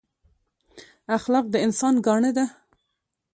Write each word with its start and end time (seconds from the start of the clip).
اخلاق 1.17 1.45
د 1.51 1.55
انسان 1.65 1.95
ګاڼه 2.05 2.31
ده 2.37 2.45